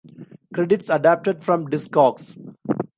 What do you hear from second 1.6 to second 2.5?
Discogs.